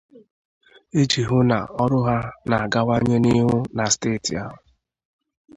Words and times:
iji 1.01 1.21
hụ 1.29 1.37
na 1.49 1.57
ọrụ 1.81 1.99
ha 2.07 2.17
na-agawanye 2.49 3.15
n'ihu 3.23 3.55
na 3.77 3.85
steeti 3.93 4.33
ahụ. 4.43 4.57